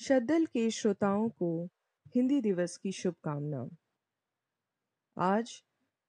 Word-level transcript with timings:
शद्दल 0.00 0.46
के 0.46 0.70
श्रोताओं 0.70 1.28
को 1.28 1.68
हिंदी 2.14 2.40
दिवस 2.40 2.76
की 2.76 2.92
शुभकामना। 2.92 3.68
आज 5.18 5.62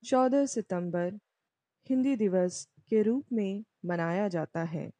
14 0.03 0.45
सितंबर 0.45 1.19
हिंदी 1.89 2.15
दिवस 2.15 2.67
के 2.89 3.01
रूप 3.01 3.25
में 3.33 3.63
मनाया 3.85 4.27
जाता 4.27 4.63
है। 4.63 4.91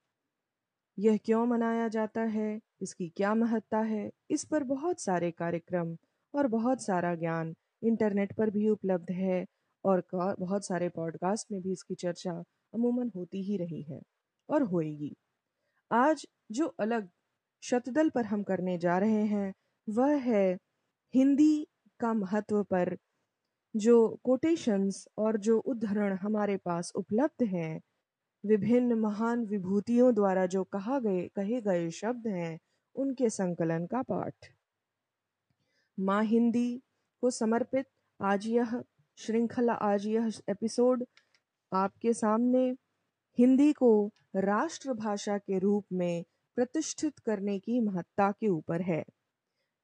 यह 1.00 1.18
क्यों 1.18 1.46
मनाया 1.46 1.88
जाता 1.88 2.22
है? 2.22 2.60
इसकी 2.82 3.10
क्या 3.10 3.36
महत्ता 3.36 3.80
है? 3.80 4.12
इस 4.32 4.46
पर 4.46 4.64
बहुत 4.64 5.00
सारे 5.00 5.32
कार्यक्रम 5.32 5.98
और 6.36 6.48
बहुत 6.48 6.84
सारा 6.84 7.16
ज्ञान 7.16 7.56
इंटरनेट 7.84 8.36
पर 8.38 8.50
भी 8.50 8.70
उपलब्ध 8.70 9.12
है 9.12 9.46
और 9.86 10.04
बहुत 10.40 10.66
सारे 10.66 10.90
पॉडकास्ट 10.90 11.52
में 11.52 11.62
भी 11.62 11.72
इसकी 11.72 11.96
चर्चा 11.96 12.44
अमूमन 12.74 13.12
होती 13.16 13.42
ही 13.42 13.58
रही 13.58 13.82
है 13.82 14.02
और 14.50 14.62
होएगी। 14.64 15.16
आज 15.92 16.26
जो 16.52 16.68
अलग 16.68 17.10
शतदल 17.62 18.10
पर 18.10 18.26
हम 18.26 18.44
करने 18.44 18.78
जा 18.78 18.98
रहे 18.98 19.26
हैं, 19.26 19.54
वह 19.90 20.16
है 20.16 20.58
हिंदी 21.14 21.68
का 22.00 22.14
महत्व 22.14 22.64
पर, 22.64 22.98
जो 23.76 24.20
कोटेशंस 24.24 25.08
और 25.18 25.38
जो 25.38 25.60
उद्धरण 25.60 26.18
हमारे 26.18 26.58
पास 26.58 26.92
उपलब्ध 26.96 27.44
हैं, 27.44 27.82
विभिन्न 28.46 28.94
महान 28.94 29.46
विभूतियों 29.46 30.16
द्वारा 30.16 30.46
जो 30.46 30.64
कहा 30.64 31.00
गए, 31.00 31.28
कहे 31.36 31.62
गए 31.62 31.90
शब्द 31.90 32.28
हैं, 32.28 32.60
उनके 32.96 33.30
संकलन 33.30 33.86
का 33.86 34.02
पाठ। 34.02 34.34
माँ 36.00 36.24
हिंदी 36.24 36.82
को 37.22 37.30
समर्पित 37.30 37.86
आज 38.22 38.48
यह 38.48 38.84
श्रृंखला, 39.18 39.74
आज 39.74 40.06
यह 40.06 40.32
एपिसोड 40.50 41.06
आपके 41.74 42.14
सामने, 42.14 42.76
हिंदी 43.38 43.74
को 43.74 44.12
राष्ट्रभाषा 44.36 45.38
के 45.38 45.60
रूप 45.60 45.86
में 45.94 46.24
प्रतिष्ठित 46.60 47.20
करने 47.20 47.60
की 47.60 47.80
महत्ता 47.80 48.32
के 48.32 48.48
ऊपर 48.48 48.82
है। 48.82 49.06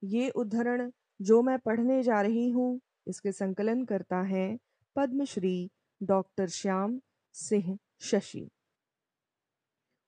ये 0.04 0.30
उद्धरण 0.30 0.90
जो 1.20 1.42
मैं 1.42 1.58
पढ़ने 1.58 2.02
जा 2.02 2.20
रही 2.20 2.50
हूँ, 2.50 2.80
इसके 3.06 3.32
संकलन 3.32 3.84
करता 3.84 4.22
है 4.22 4.58
पद्मश्री 4.96 5.70
डॉक्टर 6.02 6.48
श्याम 6.48 7.00
सिंह 7.32 7.78
शशि। 8.00 8.50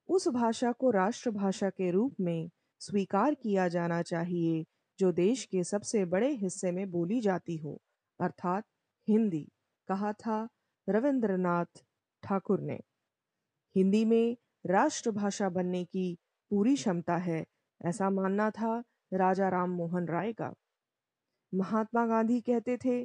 उस 0.08 0.28
भाषा 0.28 0.72
को 0.72 0.91
राष्ट्रभाषा 0.91 1.70
के 1.70 1.91
रूप 1.91 2.14
में 2.20 2.50
स्वीकार 2.80 3.34
किया 3.34 3.69
जाना 3.69 4.03
चाहिए, 4.03 4.64
जो 4.98 5.12
देश 5.12 5.44
के 5.44 5.64
सबसे 5.64 6.05
बड़े 6.05 6.30
हिस्से 6.30 6.72
में 6.72 6.91
बोली 6.91 7.20
जाती 7.20 7.56
हो, 7.56 7.82
अर्थात 8.20 8.64
हिंदी, 9.08 9.48
कहा 9.88 10.12
था 10.12 10.48
रविंद्रनाथ 10.88 11.84
ठाकुर 12.22 12.60
ने। 12.60 12.80
हिंदी 13.77 14.05
में 14.05 14.36
राष्ट्रभाषा 14.66 15.48
बनने 15.48 15.84
की 15.84 16.19
पूरी 16.50 16.74
क्षमता 16.74 17.16
है, 17.16 17.44
ऐसा 17.80 18.10
मानना 18.10 18.50
था 18.50 18.82
राजा 19.12 19.48
राम 19.48 19.70
मोहन 19.70 20.06
राय 20.08 20.32
का। 20.32 20.52
महात्मा 21.52 22.06
गांधी 22.06 22.41
कहते 22.41 22.77
थे, 22.77 23.02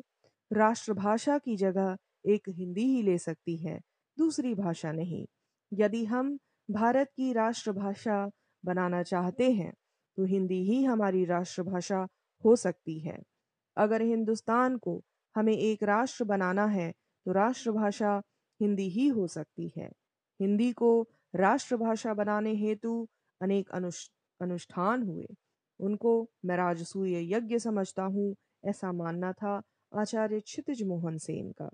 राष्ट्रभाषा 0.52 1.38
की 1.38 1.56
जगह 1.56 1.98
एक 2.26 2.50
हिंदी 2.50 2.84
ही 2.86 3.02
ले 3.02 3.18
सकती 3.18 3.56
है, 3.58 3.80
दूसरी 4.18 4.54
भाषा 4.56 4.92
नहीं। 4.92 5.26
यदि 5.72 6.04
हम 6.06 6.38
भारत 6.70 7.10
की 7.18 7.32
राष्ट्रभाषा 7.34 8.30
बनाना 8.64 9.02
चाहते 9.04 9.52
हैं 9.52 9.74
तो 10.18 10.26
हिंदी 10.26 10.62
ही 10.64 10.84
हमारी 10.84 11.24
राष्ट्रभाषा 11.26 12.08
हो 12.44 12.56
सकती 12.56 13.00
है। 13.00 13.18
अगर 13.78 14.02
हिंदुस्तान 14.02 14.78
को 14.78 15.02
हमें 15.36 15.54
एक 15.54 15.84
राष्ट्र 15.84 16.24
बनाना 16.24 16.66
है 16.66 16.92
तो 17.26 17.32
राष्ट्रभाषा 17.32 18.22
हिंदी 18.60 18.88
ही 18.90 19.08
हो 19.08 19.28
सकती 19.28 19.72
है। 19.78 19.90
हिंदी 20.40 20.72
को 20.74 20.92
राष्ट्रभाषा 21.36 22.14
बनाने 22.14 22.54
हेतु 22.56 23.08
अनेक 23.44 23.70
अनुष्ठान 24.42 25.04
हुए। 25.04 25.28
उनको 25.80 26.12
मैं 26.46 26.58
राजसूय 26.58 27.34
यज्ञ 27.34 27.60
समझता 27.60 28.04
हूँ, 28.06 28.36
ऐसा 28.66 28.92
मानना 28.92 29.32
था 29.34 29.62
आचार्य 29.92 30.40
क्षितिज 30.40 30.84
मोहन 30.84 31.18
सेन 31.18 31.52
का। 31.52 31.70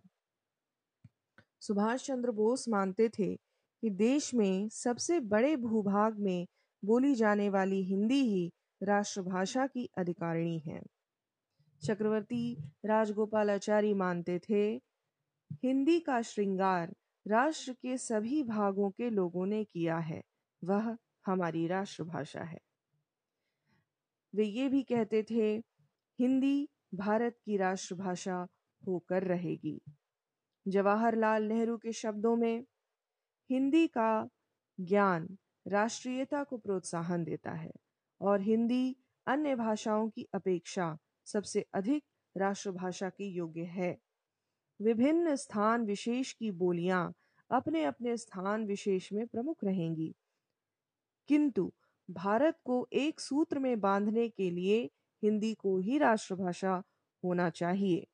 सुभाष 1.61 2.05
चंद्र 2.05 2.31
बोस 2.31 2.67
मानते 2.69 3.09
थे 3.09 3.35
कि 3.35 3.89
देश 3.89 4.33
में 4.33 4.69
सबसे 4.69 5.19
बड़े 5.29 5.55
भूभाग 5.57 6.19
में 6.19 6.45
बोली 6.83 7.13
जाने 7.15 7.49
वाली 7.49 7.81
हिंदी 7.83 8.21
ही 8.23 8.51
राष्ट्रभाषा 8.81 9.65
की 9.67 9.89
अधिकारिणी 9.97 10.59
है। 10.59 10.81
चक्रवर्ती 11.81 12.53
राजगोपालाचारी 12.85 13.93
मानते 13.93 14.39
थे, 14.39 14.63
हिंदी 15.63 15.99
का 15.99 16.21
श्रृंगार 16.21 16.93
राष्ट्र 17.25 17.73
के 17.73 17.97
सभी 17.97 18.41
भागों 18.43 18.89
के 18.89 19.09
लोगों 19.09 19.45
ने 19.45 19.63
किया 19.63 19.97
है, 19.99 20.21
वह 20.63 20.95
हमारी 21.29 21.67
राष्ट्रभाषा 21.67 22.43
है। 22.43 22.59
वे 24.35 24.45
ये 24.45 24.69
भी 24.69 24.83
कहते 24.83 25.23
थे, 25.23 25.57
हिंदी 26.19 26.69
भारत 26.95 27.37
की 27.45 27.57
राष्ट्रभाषा 27.57 28.47
होकर 28.87 29.23
रहेगी। 29.23 29.81
जवाहरलाल 30.67 31.43
नेहरू 31.43 31.77
के 31.77 31.91
शब्दों 31.91 32.35
में, 32.35 32.63
हिंदी 33.49 33.87
का 33.87 34.29
ज्ञान 34.79 35.37
राष्ट्रीयता 35.67 36.43
को 36.43 36.57
प्रोत्साहन 36.57 37.23
देता 37.23 37.51
है 37.51 37.71
और 38.21 38.41
हिंदी 38.41 38.95
अन्य 39.27 39.55
भाषाओं 39.55 40.09
की 40.09 40.27
अपेक्षा 40.33 40.97
सबसे 41.25 41.65
अधिक 41.73 42.03
राष्ट्रभाषा 42.37 43.09
के 43.09 43.25
योग्य 43.25 43.63
है। 43.63 43.97
विभिन्न 44.81 45.35
स्थान 45.35 45.85
विशेष 45.85 46.33
की 46.33 46.51
बोलियाँ 46.51 47.13
अपने 47.51 47.83
अपने 47.83 48.17
स्थान 48.17 48.65
विशेष 48.65 49.13
में 49.13 49.27
प्रमुख 49.27 49.63
रहेंगी। 49.63 50.15
किंतु 51.29 51.73
भारत 52.11 52.57
को 52.63 52.87
एक 52.93 53.19
सूत्र 53.19 53.59
में 53.59 53.79
बांधने 53.79 54.29
के 54.29 54.51
लिए 54.51 54.89
हिंदी 55.23 55.53
को 55.53 55.79
ही 55.79 55.97
राष्ट्रभाषा 55.97 56.83
होना 57.23 57.49
चाहिए। 57.49 58.07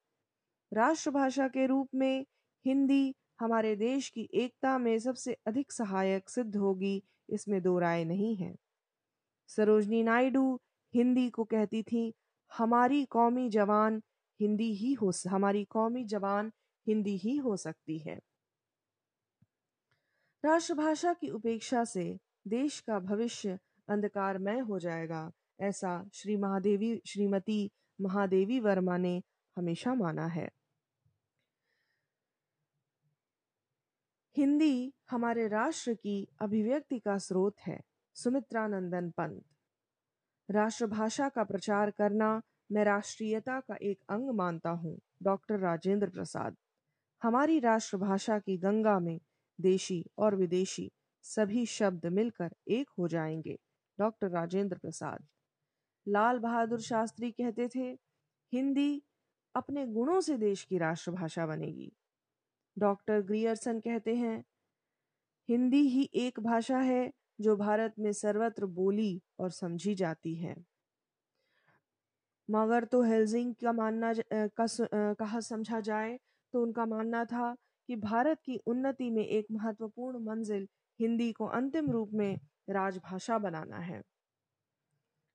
राष्ट्रभाषा 0.73 1.47
के 1.47 1.65
रूप 1.65 1.89
में 1.95 2.25
हिंदी 2.65 3.15
हमारे 3.39 3.75
देश 3.75 4.09
की 4.09 4.29
एकता 4.33 4.77
में 4.77 4.99
सबसे 4.99 5.37
अधिक 5.47 5.71
सहायक 5.71 6.29
सिद्ध 6.29 6.55
होगी, 6.55 7.03
इसमें 7.29 7.61
दो 7.61 7.79
राय 7.79 8.03
नहीं 8.03 8.35
है। 8.35 8.55
सरोजनी 9.47 10.03
नायडू 10.03 10.61
हिंदी 10.95 11.29
को 11.29 11.43
कहती 11.43 11.83
थी, 11.83 12.13
हमारी 12.57 13.05
कौमी 13.05 13.49
जवान 13.49 14.01
हिंदी 14.41 14.73
ही 14.73 14.93
हो 14.93 15.11
हमारी 15.27 15.65
कौमी 15.65 16.03
जवान 16.03 16.51
हिंदी 16.87 17.17
ही 17.17 17.37
हो 17.37 17.57
सकती 17.57 17.97
है। 17.97 18.19
राष्ट्रभाषा 20.45 21.13
की 21.13 21.29
उपेक्षा 21.29 21.83
से 21.83 22.19
देश 22.47 22.79
का 22.79 22.99
भविष्य 22.99 23.59
अंधकारमय 23.89 24.59
हो 24.59 24.79
जाएगा। 24.79 25.31
ऐसा 25.61 26.09
श्री 26.13 26.35
महादेवी, 26.35 27.01
श्रीमती 27.07 27.71
महादेवी 28.01 28.59
वर्मा 28.59 28.97
ने 28.97 29.21
हमेशा 29.57 29.93
माना 29.93 30.25
है। 30.25 30.49
हिंदी 34.37 34.93
हमारे 35.11 35.47
राष्ट्र 35.47 35.93
की 35.93 36.27
अभिव्यक्ति 36.41 36.99
का 36.99 37.17
स्रोत 37.17 37.55
है, 37.59 37.79
सुमित्रानंदन 38.15 39.09
पंत। 39.09 39.43
राष्ट्रभाषा 40.49 41.29
का 41.29 41.43
प्रचार 41.43 41.91
करना 41.91 42.41
मैं 42.71 42.83
राष्ट्रीयता 42.85 43.59
का 43.59 43.75
एक 43.81 43.99
अंग 44.09 44.29
मानता 44.29 44.69
हूँ, 44.69 44.99
डॉक्टर 45.23 45.59
राजेंद्र 45.59 46.09
प्रसाद। 46.09 46.55
हमारी 47.23 47.59
राष्ट्रभाषा 47.59 48.39
की 48.39 48.57
गंगा 48.57 48.99
में 48.99 49.19
देशी 49.61 50.05
और 50.17 50.35
विदेशी 50.35 50.91
सभी 51.25 51.65
शब्द 51.67 52.05
मिलकर 52.07 52.53
एक 52.69 52.89
हो 52.99 53.07
जाएँगे, 53.07 53.57
डॉक्टर 53.99 54.29
राजेंद्र 54.29 54.77
प्रसाद। 54.77 55.25
लाल 56.07 56.39
बहादुर 56.39 56.79
शास्त्री 56.81 57.31
कहते 57.31 57.67
थे, 57.75 57.89
हिंदी 58.53 59.01
अपने 59.55 59.85
गुणों 59.87 60.19
से 60.21 60.37
देश 60.37 60.63
की 60.63 60.77
राष्ट्रभाषा 60.77 61.45
बनेगी। 61.47 61.91
डॉक्टर 62.77 63.21
ग्रियर्सन 63.23 63.79
कहते 63.79 64.15
हैं, 64.15 64.43
हिंदी 65.49 65.81
ही 65.89 66.09
एक 66.15 66.39
भाषा 66.39 66.79
है 66.79 67.11
जो 67.41 67.55
भारत 67.57 67.93
में 67.99 68.11
सर्वत्र 68.13 68.65
बोली 68.75 69.21
और 69.39 69.49
समझी 69.51 69.95
जाती 69.95 70.35
है। 70.35 70.55
मगर 72.49 72.85
तो 72.85 73.01
हेल्जिंग 73.03 73.53
का 73.55 73.71
मानना 73.73 74.13
कहा 74.31 75.39
समझा 75.41 75.79
जाए 75.81 76.17
तो 76.53 76.61
उनका 76.63 76.85
मानना 76.85 77.23
था 77.25 77.53
कि 77.89 77.95
भारत 77.97 78.41
की 78.45 78.57
उन्नति 78.67 79.09
में 79.09 79.25
एक 79.25 79.45
महत्वपूर्ण 79.51 80.19
मंजिल 80.25 80.67
हिंदी 80.99 81.31
को 81.31 81.45
अंतिम 81.45 81.91
रूप 81.91 82.09
में 82.13 82.39
राजभाषा 82.69 83.37
बनाना 83.37 83.77
है। 83.77 84.01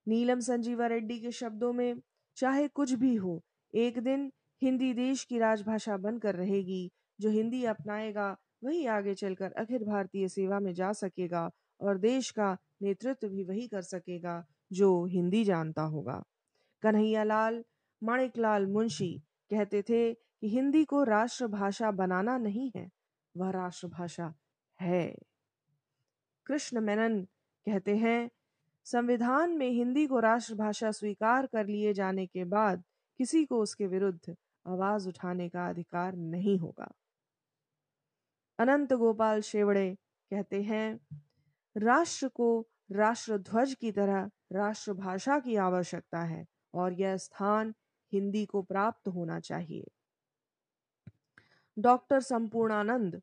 नीलम 0.09 0.41
संजीवा 0.41 0.87
रेड्डी 0.87 1.21
के 1.21 1.31
शब्दों 1.31 1.73
में, 1.73 2.01
चाहे 2.37 2.69
कुछ 2.69 2.93
भी 2.93 3.15
हो, 3.15 3.45
एक 3.75 3.99
दिन 3.99 4.33
हिंदी 4.63 4.95
देश 4.95 5.25
की 5.25 5.39
राजभाषा 5.39 5.97
बनकर 5.97 6.35
रहेगी। 6.35 6.93
जो 7.21 7.31
हिंदी 7.31 7.65
अपनाएगा, 7.65 8.37
वही 8.65 8.87
आगे 8.87 9.15
चलकर 9.15 9.53
अखिल 9.53 9.85
भारतीय 9.85 10.29
सेवा 10.29 10.61
में 10.61 10.75
जा 10.75 10.93
सकेगा 10.93 11.51
और 11.81 11.99
देश 11.99 12.31
का 12.31 12.57
नेतृत्व 12.83 13.29
भी 13.29 13.45
वही 13.45 13.69
कर 13.69 13.83
सकेगा, 13.83 14.47
जो 14.73 15.05
हिंदी 15.05 15.45
जानता 15.45 15.83
होगा। 15.83 16.13
कन्हैया 16.13 16.93
कन्हैयालाल 16.93 17.65
माणिकलाल 18.03 18.67
मुंशी 18.67 19.19
कहते 19.51 19.83
थे 19.83 20.15
कि 20.15 20.49
हिंदी 20.49 20.85
को 20.85 21.05
राष्ट्रभाषा 21.05 21.91
बनाना 21.91 22.39
नहीं 22.39 22.73
है, 22.77 22.91
वह 23.37 23.51
राष्ट्रभाषा 23.51 24.35
है। 24.81 25.17
कृष्ण 26.51 26.81
मेनन 26.81 27.23
कहते 27.67 27.97
हैं, 27.97 28.31
संविधान 28.85 29.51
में 29.51 29.71
हिंदी 29.71 30.07
को 30.07 30.21
राष्ट्रभाषा 30.21 30.91
स्वीकार 30.91 31.47
कर 31.47 31.67
लिए 31.67 31.93
जाने 31.93 32.27
के 32.27 32.45
बाद 32.45 32.83
किसी 33.19 33.45
को 33.45 33.63
उसके 33.63 33.87
विरुद्ध 33.87 34.37
आवाज़ 34.67 35.09
उठाने 35.09 35.49
का 35.49 35.69
अधिकार 35.69 36.17
नहीं 36.17 36.59
होगा। 36.59 36.93
अनंत 38.59 38.93
गोपाल 38.93 39.41
शेवड़े 39.41 39.95
कहते 40.31 40.63
हैं, 40.63 41.01
राष्ट्र 41.77 42.29
को 42.29 42.67
राष्ट्रध्वज 42.93 43.75
की 43.75 43.93
तरह 43.93 44.31
राष्ट्रभाषा 44.53 45.39
की 45.39 45.57
आवश्यकता 45.57 46.21
है 46.21 46.47
और 46.75 46.93
यह 46.93 47.17
स्थान 47.17 47.75
हिंदी 48.13 48.47
को 48.47 48.63
प्राप्त 48.63 49.09
होना 49.09 49.41
चाहिए। 49.41 49.85
डॉक्टर 51.79 52.21
संपूर्णानंद 52.21 53.23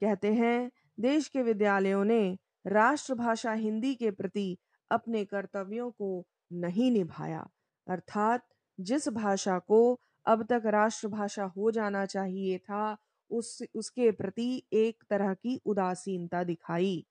कहते 0.00 0.34
हैं, 0.34 0.70
देश 1.00 1.28
के 1.28 1.42
विद्यालयों 1.42 2.04
ने 2.04 2.38
राष्ट्रभाषा 2.66 3.52
हिंदी 3.52 3.94
के 3.94 4.10
प्रति 4.10 4.58
अपने 4.90 5.24
कर्तव्यों 5.24 5.90
को 5.90 6.26
नहीं 6.52 6.90
निभाया। 6.90 7.50
अर्थात, 7.88 8.46
जिस 8.80 9.08
भाषा 9.08 9.58
को 9.58 10.00
अब 10.26 10.46
तक 10.46 10.62
राष्ट्रभाषा 10.66 11.44
हो 11.44 11.70
जाना 11.70 12.06
चाहिए 12.06 12.58
था, 12.58 12.96
उस, 13.30 13.62
उसके 13.74 14.10
प्रति 14.10 14.62
एक 14.72 15.04
तरह 15.10 15.34
की 15.34 15.60
उदासीनता 15.64 16.44
दिखाई। 16.44 17.06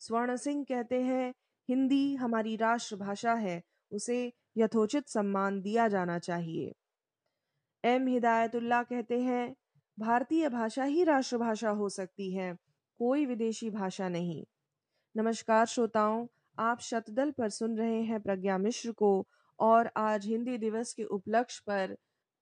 स्वर्ण 0.00 0.36
सिंह 0.36 0.64
कहते 0.64 1.02
हैं, 1.02 1.34
हिंदी 1.68 2.14
हमारी 2.14 2.56
राष्ट्रभाषा 2.56 3.34
है, 3.34 3.62
उसे 3.92 4.32
यथोचित 4.56 5.08
सम्मान 5.08 5.60
दिया 5.60 5.88
जाना 5.88 6.18
चाहिए। 6.18 6.74
एम. 7.84 8.06
हिदायतुल्लाह 8.06 8.82
कहते 8.82 9.20
हैं, 9.20 9.56
भारतीय 9.98 10.48
भाषा 10.48 10.84
ही 10.84 11.04
राष्ट्रभाषा 11.04 11.70
हो 11.70 11.88
सकती 11.88 12.34
है, 12.34 12.54
कोई 12.98 13.26
विदेशी 13.26 13.70
भाषा 13.70 14.08
नहीं। 14.08 14.44
नमस्कार 15.16 15.66
श्रोताओं, 15.66 16.26
आप 16.58 16.80
शतदल 16.80 17.30
पर 17.30 17.48
सुन 17.48 17.78
रहे 17.78 18.02
हैं 18.02 18.20
प्रज्ञा 18.20 18.58
मिश्र 18.58 18.92
को 18.92 19.26
और 19.58 19.90
आज 19.96 20.26
हिंदी 20.26 20.58
दिवस 20.58 20.92
के 20.94 21.04
उपलक्ष्य 21.04 21.62
पर 21.66 21.96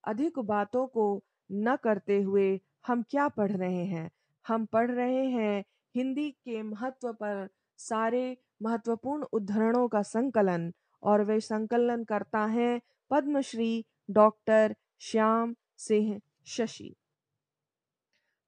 अधिक 0.04 0.38
बातों 0.38 0.86
को 0.86 1.24
न 1.52 1.76
करते 1.76 2.22
हुए 2.22 2.60
हम 2.86 3.02
क्या 3.02 3.28
पढ़ 3.28 3.52
रहे 3.52 3.84
हैं? 3.84 4.10
हम 4.48 4.66
पढ़ 4.66 4.90
रहे 4.90 5.26
हैं 5.26 5.64
हिंदी 5.94 6.30
के 6.30 6.62
महत्व 6.62 7.12
पर 7.12 7.48
सारे 7.78 8.36
महत्वपूर्ण 8.62 9.22
उद्धरणों 9.32 9.88
का 9.88 10.02
संकलन 10.02 10.72
और 11.02 11.24
वे 11.24 11.40
संकलन 11.40 12.04
करता 12.04 12.44
है 12.44 12.80
पद्मश्री 13.10 13.84
डॉक्टर 14.10 14.76
श्याम 15.00 15.56
सिंह 15.76 16.20
शशि। 16.46 16.94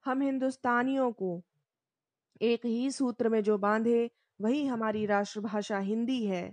हम 0.05 0.23
हिंदुस्तानियों 0.23 1.13
को 1.13 1.45
एक 2.43 2.67
ही 2.67 2.91
सूत्र 2.91 3.29
में 3.29 3.43
जो 3.43 3.59
बांधे, 3.59 4.11
वही 4.41 4.67
हमारी 4.67 5.07
राष्ट्रभाषा 5.07 5.79
हिंदी 5.79 6.27
है। 6.27 6.53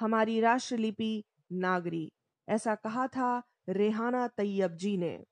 हमारी 0.00 0.40
राष्ट्रलिपि 0.40 1.24
नागरी। 1.52 2.12
ऐसा 2.48 2.74
कहा 2.74 3.06
था 3.06 3.42
रेहाना 3.68 4.28
तैयब 4.28 4.76
जी 4.76 4.96
ने। 4.96 5.24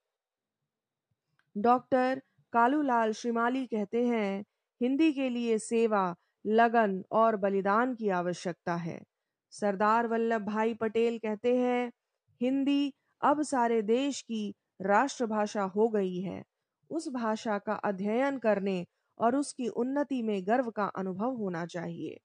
डॉक्टर 1.57 2.23
कालूलाल 2.53 3.13
श्रीमाली 3.13 3.67
कहते 3.67 4.07
हैं, 4.07 4.45
हिंदी 4.81 5.13
के 5.13 5.29
लिए 5.29 5.59
सेवा, 5.59 6.17
लगन 6.47 7.05
और 7.13 7.37
बलिदान 7.37 7.95
की 7.95 8.09
आवश्यकता 8.09 8.77
है। 8.77 9.03
सरदार 9.51 10.07
वल्लभ 10.07 10.43
भाई 10.43 10.75
पटेल 10.75 11.19
कहते 11.19 11.57
हैं, 11.57 11.93
हिंदी 12.41 12.95
अब 13.21 13.43
सारे 13.43 13.83
देश 13.83 14.23
की 14.23 14.55
राष्ट्रभाषा 14.81 15.63
हो 15.63 15.89
गई 15.89 16.21
है। 16.21 16.45
उस 16.91 17.09
भाषा 17.09 17.59
का 17.59 17.75
अध्ययन 17.75 18.39
करने 18.39 18.87
और 19.21 19.37
उसकी 19.37 19.69
उन्नति 19.69 20.23
में 20.23 20.47
गर्व 20.47 20.71
का 20.71 20.85
अनुभव 20.85 21.35
होना 21.35 21.67
चाहिए। 21.67 22.21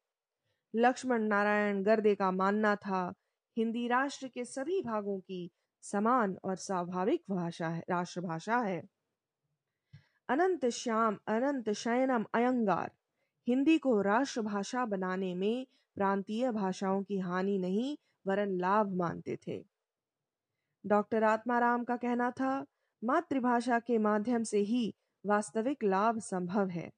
लक्ष्मण 0.76 1.22
नारायण 1.22 1.84
गर्दे 1.84 2.16
का 2.16 2.32
मानना 2.32 2.76
था, 2.76 3.14
हिंदी 3.58 3.88
राष्ट्र 3.88 4.28
के 4.28 4.46
सभी 4.46 4.82
भागों 4.82 5.20
की 5.20 5.52
समान 5.82 6.38
और 6.44 6.56
स्वाभाविक 6.56 7.24
भाषा 7.30 7.68
है, 7.68 7.84
राष्ट्रभाषा 7.90 8.58
है। 8.58 8.84
अनंत 10.30 10.66
श्याम, 10.66 11.18
अनंत 11.28 11.70
शयनम, 11.70 12.26
अयंगार। 12.34 12.92
हिंदी 13.48 13.78
को 13.78 14.02
राष्ट्रभाषा 14.02 14.86
बनाने 14.86 15.36
में 15.36 15.68
प्रांतीय 15.96 16.52
भाषाओं 16.52 17.04
की 17.04 17.20
हानि 17.20 17.58
नहीं, 17.58 17.98
वरन 18.28 18.58
लाभ 18.58 18.96
मानते 18.96 19.38
थे। 19.48 19.66
डॉक्टर 20.86 21.24
आत्माराम 21.24 21.84
का 21.84 21.98
कहना 21.98 22.32
था, 22.32 22.66
मातृभाषा 23.04 23.80
के 23.80 23.98
माध्यम 23.98 24.44
से 24.44 24.60
ही 24.60 24.96
वास्तविक 25.26 25.84
लाभ 25.84 26.20
संभव 26.20 26.70
है। 26.70 26.90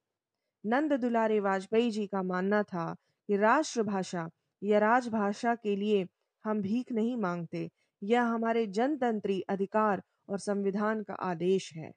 नंद 0.66 0.94
दुलारे 0.94 1.40
वाजपेयी 1.40 1.92
जी 1.92 2.08
का 2.08 2.24
मानना 2.24 2.64
था 2.64 2.94
कि 3.30 3.38
राष्ट्रभाषा 3.38 4.30
या 4.64 4.80
राजभाषा 4.80 5.56
के 5.56 5.76
लिए 5.76 6.08
हम 6.46 6.62
भीख 6.62 6.92
नहीं 6.92 7.18
मांगते, 7.18 7.70
यह 8.04 8.24
हमारे 8.24 8.68
जनतंत्री 8.68 9.42
अधिकार 9.42 10.04
और 10.30 10.40
संविधान 10.40 11.04
का 11.04 11.14
आदेश 11.14 11.74
है। 11.74 11.92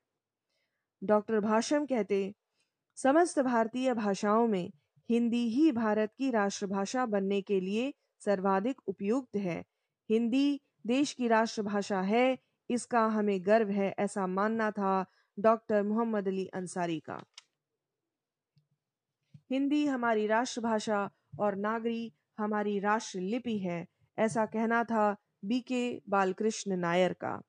डॉक्टर 1.02 1.40
भाषम 1.40 1.86
कहते, 1.86 2.34
समस्त 2.96 3.38
भारतीय 3.38 3.94
भाषाओं 3.94 4.46
में 4.46 4.70
हिंदी 5.10 5.48
ही 5.48 5.72
भारत 5.72 6.12
की 6.18 6.30
राष्ट्रभाषा 6.30 7.06
बनने 7.06 7.42
के 7.42 7.60
लिए 7.60 7.94
सर्वाधिक 8.24 8.80
उपयुक्त 8.86 9.36
है। 9.36 9.64
हिंदी 10.10 10.60
देश 10.86 11.12
की 11.12 11.28
राष्ट्रभाषा 11.28 12.00
है, 12.00 12.38
इसका 12.70 13.06
हमें 13.06 13.46
गर्व 13.46 13.70
है 13.70 13.94
ऐसा 13.98 14.26
मानना 14.26 14.70
था 14.70 15.06
डॉक्टर 15.38 15.82
मोहम्मद 15.82 16.28
अली 16.28 16.46
अंसारी 16.46 17.00
का। 17.00 17.22
हिंदी 19.50 19.86
हमारी 19.86 20.26
राष्ट्रभाषा 20.26 21.10
और 21.40 21.56
नागरी 21.56 22.12
हमारी 22.38 22.78
राष्ट्र 22.78 23.20
लिपि 23.20 23.58
है, 23.58 23.86
ऐसा 24.18 24.46
कहना 24.46 24.84
था 24.84 25.16
बीके 25.44 26.02
बालकृष्ण 26.08 26.76
नायर 26.76 27.12
का। 27.12 27.42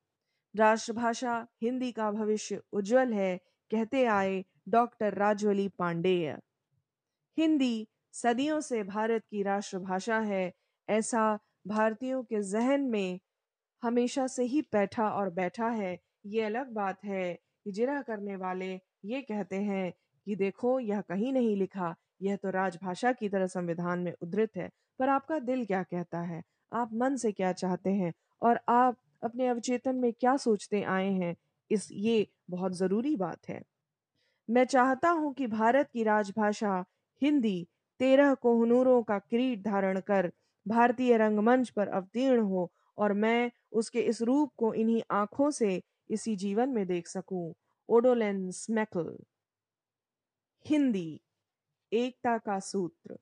राष्ट्रभाषा 0.55 1.47
हिंदी 1.61 1.91
का 1.91 2.11
भविष्य 2.11 2.61
उज्जवल 2.73 3.13
है, 3.13 3.37
कहते 3.71 4.05
आए 4.05 4.45
डॉक्टर 4.69 5.13
राजवली 5.13 5.67
पांडेय। 5.67 6.37
हिंदी 7.37 7.87
सदियों 8.13 8.61
से 8.61 8.83
भारत 8.83 9.25
की 9.31 9.43
राष्ट्रभाषा 9.43 10.19
है, 10.19 10.53
ऐसा 10.89 11.39
भारतीयों 11.67 12.23
के 12.23 12.41
जहन 12.41 12.81
में 12.81 13.19
हमेशा 13.83 14.27
से 14.27 14.43
ही 14.43 14.61
बैठा 14.61 15.09
और 15.09 15.29
बैठा 15.29 15.67
है, 15.67 15.99
ये 16.25 16.41
अलग 16.41 16.71
बात 16.71 17.05
है 17.05 17.39
कि 17.65 17.71
जिरा 17.71 18.01
करने 18.01 18.35
वाले 18.35 18.73
ये 19.05 19.21
कहते 19.21 19.55
हैं 19.55 19.91
कि 20.27 20.35
देखो, 20.35 20.79
यह 20.79 21.01
कहीं 21.01 21.33
नहीं 21.33 21.55
लिखा। 21.55 21.95
यह 22.21 22.35
तो 22.35 22.49
राजभाषा 22.49 23.11
की 23.11 23.29
तरह 23.29 23.47
संविधान 23.47 23.99
में 23.99 24.13
उद्धृत 24.21 24.57
है। 24.57 24.69
पर 24.99 25.09
आपका 25.09 25.39
दिल 25.39 25.65
क्या 25.65 25.83
कहता 25.83 26.21
है? 26.21 26.41
आप 26.73 26.89
मन 26.93 27.15
से 27.15 27.31
क्या 27.31 27.51
चाहते 27.53 27.89
हैं? 27.89 28.13
और 28.41 28.59
आप 28.69 28.97
अपने 29.23 29.47
अवचेतन 29.47 29.95
में 29.95 30.13
क्या 30.13 30.37
सोचते 30.37 30.81
आए 30.83 31.09
हैं? 31.11 31.35
इस 31.71 31.87
ये 31.91 32.27
बहुत 32.49 32.73
ज़रूरी 32.73 33.15
बात 33.15 33.49
है। 33.49 33.61
मैं 34.49 34.65
चाहता 34.65 35.09
हूँ 35.09 35.33
कि 35.33 35.47
भारत 35.47 35.89
की 35.93 36.03
राजभाषा 36.03 36.85
हिंदी, 37.21 37.67
तेरह 37.99 38.33
कोहनूरों 38.33 39.03
का 39.03 39.19
किरीट 39.19 39.63
धारण 39.63 39.99
कर 39.99 40.31
भारतीय 40.65 41.17
रंगमंच 41.17 41.69
पर 41.69 41.87
अवतीर्ण 41.87 42.41
हो 42.41 42.71
और 42.97 43.13
मैं 43.13 43.51
उसके 43.71 44.01
इस 44.01 44.21
रूप 44.21 44.51
को 44.57 44.73
इन्हीं 44.73 45.01
आँखों 45.11 45.51
से 45.51 45.81
इसी 46.11 46.35
जीवन 46.35 46.69
में 46.69 46.87
देख 46.87 47.07
सकूँ। 47.07 47.53
ओडोलेंस 47.89 48.67
मैकल 48.69 49.17
हिंदी, 50.67 51.21
एकता 51.93 52.37
का 52.37 52.59
सूत्र। 52.59 53.17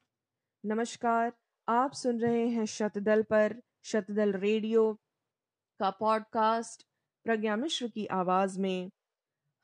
नमस्कार, 0.65 1.33
आप 1.69 1.91
सुन 1.91 2.19
रहे 2.19 2.47
हैं 2.47 2.65
शतदल 2.65 3.21
पर, 3.21 3.61
शतदल 3.83 4.33
रेडियो 4.33 4.93
का 5.79 5.89
पॉडकास्ट 5.89 6.87
प्रज्ञा 7.23 7.55
मिश्र 7.55 7.87
की 7.87 8.05
आवाज़ 8.05 8.59
में। 8.59 8.91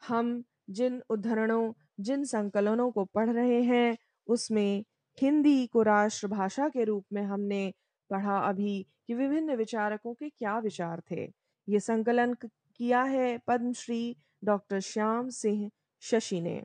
हम 0.08 0.44
जिन 0.70 1.03
उद्धरणों, 1.10 1.74
जिन 2.00 2.24
संकलनों 2.24 2.91
को 2.91 3.05
पढ़ 3.05 3.29
रहे 3.29 3.62
हैं, 3.62 3.98
उसमें 4.27 4.86
हिंदी 5.22 5.67
को 5.67 5.82
राष्ट्रभाषा 5.82 6.70
के 6.70 6.84
रूप 6.84 7.05
में 7.13 7.24
हमने 7.24 7.74
पढ़ा 8.10 8.39
अभी 8.39 8.88
कि 9.08 9.13
विभिन्न 9.13 9.55
विचारकों 9.55 10.13
के 10.13 10.29
क्या 10.29 10.60
विचार 10.60 11.01
थे। 11.12 11.34
ये 11.70 11.79
संकलन 11.79 12.34
किया 12.77 13.03
है 13.03 13.38
पद्मश्री 13.38 14.17
डॉक्टर 14.44 14.79
श्याम 14.79 15.29
सिंह 15.29 15.72
शशि 16.01 16.41
ने। 16.41 16.63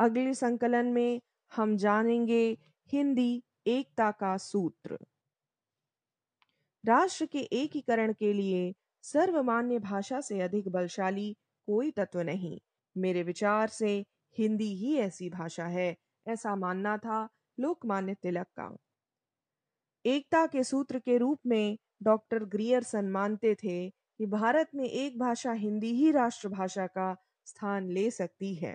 अगले 0.00 0.34
संकलन 0.34 0.86
में 0.86 1.20
हम 1.56 1.76
जानेंगे 1.76 2.58
हिंदी 2.92 3.42
एकता 3.66 4.10
का 4.10 4.36
सूत्र। 4.36 4.98
राष्ट्र 6.86 7.26
के 7.26 7.38
एकीकरण 7.38 8.12
के 8.12 8.32
लिए 8.32 8.74
सर्वमान्य 9.02 9.78
भाषा 9.78 10.20
से 10.20 10.40
अधिक 10.40 10.68
बलशाली 10.68 11.36
कोई 11.66 11.90
तत्व 11.90 12.20
नहीं। 12.20 12.58
मेरे 12.96 13.22
विचार 13.22 13.68
से 13.68 14.06
हिंदी 14.38 14.74
ही 14.74 14.96
ऐसी 14.96 15.30
भाषा 15.30 15.66
है, 15.66 15.96
ऐसा 16.26 16.56
मानना 16.56 16.96
था 16.98 17.28
लोकमान्य 17.60 18.14
तिलक 18.14 18.46
का। 18.46 18.76
एकता 20.06 20.46
के 20.46 20.64
सूत्र 20.64 20.98
के 20.98 21.18
रूप 21.18 21.40
में 21.46 21.78
डॉक्टर 22.02 22.44
ग्रियरसन 22.44 23.04
मानते 23.04 23.54
थे 23.54 24.01
कि 24.22 24.26
भारत 24.26 24.68
में 24.74 24.84
एक 24.84 25.18
भाषा 25.18 25.52
हिंदी 25.52 25.92
ही 25.92 26.10
राष्ट्रभाषा 26.10 26.86
का 26.86 27.16
स्थान 27.46 27.88
ले 27.90 28.10
सकती 28.10 28.54
है। 28.54 28.74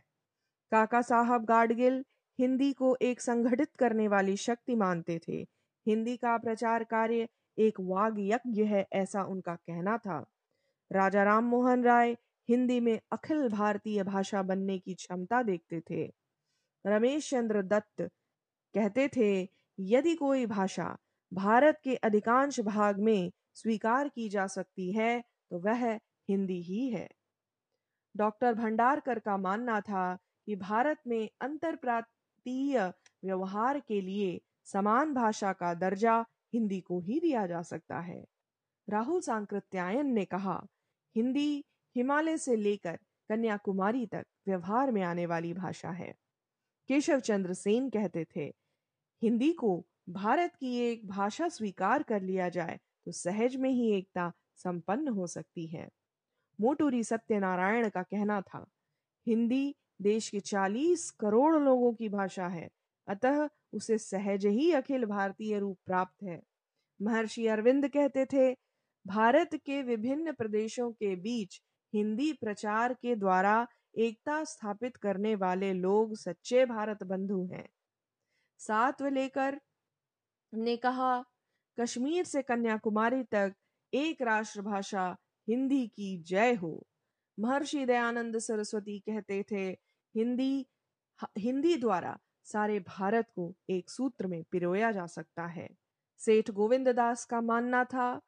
काका 0.71 1.01
साहब 1.01 1.45
गाडगिल 1.45 2.03
हिंदी 2.39 2.73
को 2.73 2.97
एक 3.01 3.21
संगठित 3.21 3.69
करने 3.79 4.07
वाली 4.07 4.37
शक्ति 4.37 4.75
मानते 4.75 5.19
थे। 5.27 5.37
हिंदी 5.85 6.17
का 6.17 6.37
प्रचार 6.37 6.83
कार्य 6.83 7.27
एक 7.57 7.79
वाग 7.79 8.15
यज्ञ 8.19 8.63
है 8.63 8.85
ऐसा 8.93 9.23
उनका 9.23 9.55
कहना 9.55 9.97
था। 9.97 10.19
राजा 10.91 11.23
राम 11.23 11.43
मोहन 11.43 11.83
राय 11.83 12.17
हिंदी 12.49 12.79
में 12.79 12.99
अखिल 13.11 13.47
भारतीय 13.49 14.03
भाषा 14.03 14.41
बनने 14.41 14.79
की 14.79 14.93
क्षमता 14.93 15.43
देखते 15.43 15.81
थे। 15.81 16.13
रमेश 16.85 17.29
चंद्र 17.29 17.61
दत्त 17.61 18.01
कहते 18.75 19.07
थे, 19.07 19.49
यदि 19.79 20.15
कोई 20.15 20.45
भाषा 20.45 20.97
भारत 21.33 21.79
के 21.83 21.95
अधिकांश 21.95 22.59
भाग 22.59 22.99
में 22.99 23.31
स्वीकार 23.53 24.09
की 24.09 24.29
जा 24.29 24.47
सकती 24.47 24.91
है 24.91 25.36
तो 25.51 25.59
वह 25.59 25.93
हिंदी 26.29 26.61
ही 26.61 26.89
है। 26.89 27.07
डॉक्टर 28.15 28.53
भंडारकर 28.53 29.19
का 29.19 29.37
मानना 29.37 29.79
था 29.81 30.13
कि 30.47 30.55
भारत 30.55 30.97
में 31.07 31.29
अंतरप्रांतीय 31.41 32.79
व्यवहार 33.23 33.79
के 33.79 34.01
लिए 34.01 34.39
समान 34.67 35.13
भाषा 35.13 35.53
का 35.53 35.73
दर्जा 35.73 36.19
हिंदी 36.53 36.79
को 36.81 36.99
ही 37.01 37.19
दिया 37.19 37.45
जा 37.47 37.61
सकता 37.61 37.99
है। 37.99 38.23
राहुल 38.87 39.21
सांकृत्यायन 39.21 40.13
ने 40.13 40.25
कहा, 40.25 40.61
हिंदी 41.15 41.63
हिमालय 41.95 42.37
से 42.37 42.55
लेकर 42.55 42.97
कन्याकुमारी 43.29 44.05
तक 44.05 44.25
व्यवहार 44.47 44.91
में 44.91 45.01
आने 45.01 45.25
वाली 45.25 45.53
भाषा 45.53 45.89
है। 45.89 46.13
केशव 46.89 47.19
चंद्र 47.19 47.53
सेन 47.53 47.89
कहते 47.89 48.25
थे, 48.35 48.45
हिंदी 49.21 49.51
को 49.53 49.85
भारत 50.09 50.55
की 50.55 50.75
एक 50.81 51.07
भाषा 51.07 51.47
स्वीकार 51.49 52.03
कर 52.03 52.21
लिया 52.21 52.49
जाए 52.49 52.79
तो 53.05 53.11
सहज 53.11 53.55
में 53.55 53.69
ही 53.69 53.91
एकता 53.91 54.31
संपन्न 54.57 55.07
हो 55.07 55.27
सकती 55.27 55.67
है। 55.67 55.87
मोटूरी 56.59 57.03
सत्यनारायण 57.03 57.89
का 57.89 58.03
कहना 58.03 58.41
था, 58.41 58.65
हिंदी 59.27 59.75
देश 60.01 60.29
के 60.29 60.39
40 60.39 61.09
करोड़ 61.11 61.55
लोगों 61.55 61.93
की 61.93 62.09
भाषा 62.09 62.47
है, 62.47 62.67
अतः 63.07 63.47
उसे 63.73 63.97
सहज 63.97 64.45
ही 64.45 64.71
अखिल 64.71 65.05
भारतीय 65.05 65.59
रूप 65.59 65.77
प्राप्त 65.85 66.23
है। 66.23 66.41
महर्षि 66.99 67.47
अरविंद 67.47 67.87
कहते 67.87 68.25
थे, 68.25 68.51
भारत 69.05 69.55
के 69.55 69.81
विभिन्न 69.83 70.33
प्रदेशों 70.33 70.91
के 70.91 71.15
बीच 71.15 71.61
हिंदी 71.93 72.31
प्रचार 72.33 72.93
के 72.93 73.15
द्वारा 73.15 73.67
एकता 73.97 74.43
स्थापित 74.43 74.97
करने 74.97 75.35
वाले 75.35 75.73
लोग 75.73 76.15
सच्चे 76.15 76.65
भारत 76.65 77.03
बंधु 77.03 77.43
हैं। 77.53 77.67
सात 78.59 79.01
लेकर 79.03 79.59
ने 80.53 80.75
कहा, 80.77 81.23
कश्मीर 81.77 82.23
से 82.23 82.41
कन्याकुमारी 82.41 83.23
तक 83.23 83.53
एक 83.93 84.21
राष्ट्रभाषा 84.21 85.17
हिंदी 85.49 85.87
की 85.87 86.23
जय 86.23 86.53
हो। 86.53 86.87
महर्षि 87.39 87.85
दयानंद 87.85 88.39
सरस्वती 88.39 88.99
कहते 88.99 89.45
थे, 89.51 89.69
हिंदी 90.15 90.67
हिंदी 91.37 91.75
द्वारा 91.75 92.19
सारे 92.43 92.79
भारत 92.79 93.27
को 93.35 93.55
एक 93.69 93.89
सूत्र 93.89 94.27
में 94.27 94.43
पिरोया 94.43 94.91
जा 94.91 95.05
सकता 95.05 95.45
है। 95.45 95.69
सेठ 96.17 96.51
गोविंद 96.51 96.87
दास 96.87 97.25
का 97.25 97.41
मानना 97.41 97.83
था, 97.83 98.21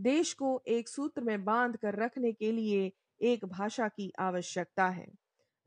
देश 0.00 0.32
को 0.32 0.62
एक 0.68 0.88
सूत्र 0.88 1.22
में 1.22 1.44
बाँध 1.44 1.76
कर 1.76 1.94
रखने 1.94 2.32
के 2.32 2.52
लिए 2.52 2.92
एक 3.22 3.44
भाषा 3.44 3.88
की 3.88 4.12
आवश्यकता 4.18 4.88
है। 4.88 5.06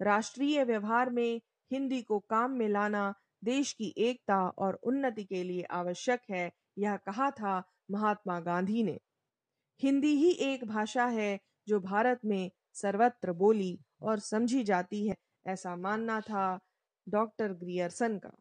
राष्ट्रीय 0.02 0.64
व्यवहार 0.64 1.10
में 1.10 1.42
हिंदी 1.72 2.02
को 2.02 2.20
काम 2.20 2.52
में 2.52 2.70
लाना 2.70 3.14
देश 3.44 3.74
की 3.74 3.94
एकता 3.98 4.50
और 4.50 4.74
उन्नति 4.74 5.24
के 5.24 5.44
लिए 5.44 5.64
आवश्यक 5.64 6.22
है, 6.30 6.52
यह 6.78 6.98
कहा 6.98 7.32
था 7.32 7.64
महात्मा 7.92 8.40
गांधी 8.40 8.84
ने। 8.84 9.00
हिंदी 9.84 10.08
ही 10.08 10.32
एक 10.32 10.66
भाषा 10.66 11.06
है 11.06 11.40
जो 11.68 11.80
भारत 11.80 12.20
में 12.26 12.52
सर्वत्र 12.74 13.34
बोली 13.34 13.80
और 14.02 14.20
समझी 14.20 14.64
जाती 14.64 15.08
है, 15.08 15.16
ऐसा 15.48 15.76
मानना 15.76 16.22
था 16.22 16.60
डॉक्टर 17.08 17.54
ग्रियर्सन 17.54 18.18
का। 18.18 18.32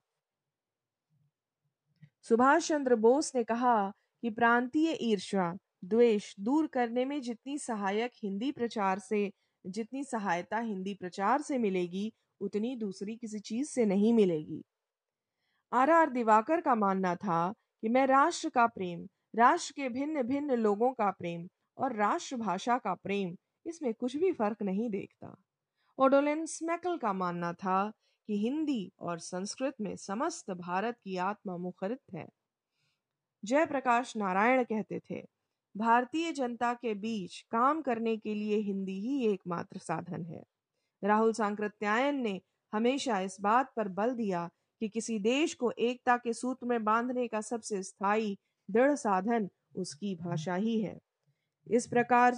सुभाष 2.23 2.69
चंद्र 2.69 2.95
बोस 2.97 3.33
ने 3.35 3.45
कहा 3.45 3.91
कि 4.23 4.31
प्रांतीय 4.31 4.99
ईर्ष्या 5.01 5.55
द्वेष 5.85 6.35
दूर 6.41 6.67
करने 6.67 7.05
में 7.05 7.21
जितनी 7.21 7.59
सहायक 7.59 8.11
हिंदी 8.23 8.53
प्रचार 8.53 8.99
से, 8.99 9.31
जितनी 9.67 10.05
सहायता 10.05 10.59
हिंदी 10.59 10.95
प्रचार 10.95 11.43
से 11.43 11.59
मिलेगी, 11.59 12.13
उतनी 12.41 12.77
दूसरी 12.77 13.17
किसी 13.17 13.39
चीज़ 13.39 13.69
से 13.69 13.85
नहीं 13.85 14.13
मिलेगी। 14.13 14.63
आर 15.73 15.91
आर 15.91 16.11
दिवाकर 16.11 16.61
का 16.61 16.75
मानना 16.75 17.15
था 17.17 17.53
कि 17.83 17.89
मैं 17.89 18.07
राष्ट्र 18.07 18.49
का 18.49 18.67
प्रेम 18.67 19.07
राष्ट्र 19.35 19.75
के 19.77 19.89
भिन्न 19.89 20.23
भिन्न 20.23 20.51
लोगों 20.51 20.93
का 20.93 21.11
प्रेम 21.11 21.49
और 21.79 21.97
राष्ट्रभाषा 21.97 22.79
का 22.79 22.95
प्रेम, 22.95 23.37
इसमें 23.67 23.95
कुछ 23.95 24.17
भी 24.17 24.33
फ़र्क 24.33 24.63
नहीं 24.63 24.91
देखता। 24.91 25.37
ओडोलिन 25.99 26.47
स्मैकल 26.47 26.97
का 26.97 27.13
मानना 27.13 27.53
था 27.53 27.93
कि 28.29 28.39
हिंदी 28.39 28.93
और 28.99 29.19
संस्कृत 29.19 29.75
में 29.81 29.97
समस्त 29.97 30.51
भारत 30.51 30.97
की 31.05 31.17
आत्मा 31.17 31.57
मुखरित 31.57 32.01
है। 32.15 32.27
जयप्रकाश 33.45 34.17
नारायण 34.17 34.65
कहते 34.65 35.01
थे, 35.11 35.23
भारतीय 35.77 36.33
जनता 36.33 36.73
के 36.75 36.95
बीच 36.95 37.41
काम 37.51 37.83
करने 37.83 38.17
के 38.17 38.35
लिए 38.35 38.57
हिंदी 38.57 39.01
ही 39.01 39.27
एकमात्र 39.27 39.79
साधन 39.79 40.25
है। 40.25 40.43
राहुल 41.03 41.33
सांकृत्यायन 41.33 42.17
ने 42.17 42.41
हमेशा 42.73 43.21
इस 43.21 43.37
बात 43.41 43.73
पर 43.77 43.89
बल 43.89 44.15
दिया 44.15 44.49
कि 44.81 44.89
किसी 44.89 45.19
देश 45.19 45.55
को 45.55 45.71
एकता 45.71 46.17
के 46.17 46.33
सूत्र 46.33 46.67
में 46.67 46.85
बांधने 46.85 47.29
का 47.29 47.41
सबसे 47.41 47.83
स्थायी 47.83 48.39
दृढ़ 48.71 48.95
साधन 48.95 49.49
उसकी 49.77 50.15
भाषा 50.15 50.55
ही 50.55 50.81
है। 50.81 50.99
इस 51.71 51.87
प्रकार, 51.87 52.37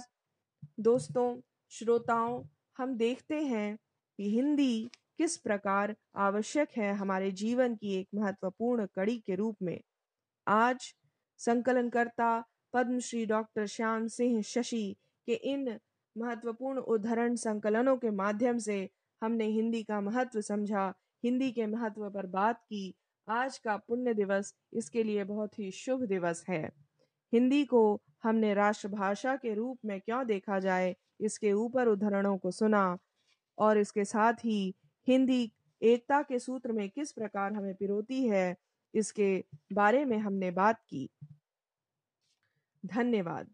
दोस्तों, 0.79 1.41
श्रोताओं, 1.69 2.43
हम 2.77 2.95
देखते 2.95 3.41
हैं 3.41 3.77
कि 4.17 4.35
हिंदी 4.35 4.91
किस 5.17 5.37
प्रकार 5.37 5.95
आवश्यक 6.15 6.69
है 6.77 6.93
हमारे 6.93 7.31
जीवन 7.31 7.75
की 7.75 7.95
एक 7.95 8.07
महत्वपूर्ण 8.15 8.85
कड़ी 8.85 9.19
के 9.19 9.35
रूप 9.35 9.57
में। 9.61 9.81
आज, 10.47 10.95
संकलनकर्ता 11.37 12.45
पद्मश्री 12.73 13.25
डॉक्टर 13.25 13.65
श्याम 13.65 14.07
सिंह 14.07 14.41
शशि 14.41 14.95
के 15.27 15.33
इन 15.33 15.79
महत्वपूर्ण 16.17 16.79
उदाहरण 16.79 17.35
संकलनों 17.35 17.97
के 17.97 18.09
माध्यम 18.09 18.57
से 18.57 18.89
हमने 19.23 19.45
हिंदी 19.45 19.83
का 19.83 20.01
महत्व 20.01 20.41
समझा, 20.41 20.93
हिंदी 21.23 21.51
के 21.51 21.65
महत्व 21.65 22.09
पर 22.09 22.25
बात 22.25 22.61
की 22.61 22.95
आज 23.27 23.57
का 23.57 23.75
पुण्य 23.77 24.13
दिवस 24.13 24.53
इसके 24.73 25.03
लिए 25.03 25.23
बहुत 25.23 25.59
ही 25.59 25.71
शुभ 25.71 26.03
दिवस 26.05 26.43
है। 26.49 26.63
हिंदी 27.33 27.63
को 27.65 28.01
हमने 28.23 28.53
राष्ट्रभाषा 28.53 29.35
के 29.35 29.53
रूप 29.53 29.79
में 29.85 29.99
क्यों 30.01 30.25
देखा 30.27 30.59
जाए, 30.59 30.95
इसके 31.21 31.53
ऊपर 31.53 31.87
उदाहरणों 31.87 32.37
को 32.37 32.51
सुना 32.51 32.97
और 33.57 33.77
इसके 33.77 34.05
साथ 34.05 34.45
ही 34.45 34.75
हिंदी 35.07 35.51
एकता 35.81 36.21
के 36.21 36.39
सूत्र 36.39 36.71
में 36.71 36.89
किस 36.89 37.11
प्रकार 37.11 37.53
हमें 37.53 37.73
पिरोती 37.75 38.23
है, 38.27 38.55
इसके 38.93 39.43
बारे 39.73 40.05
में 40.05 40.17
हमने 40.17 40.51
बात 40.51 40.81
की। 40.89 41.09
धन्यवाद। 42.83 43.47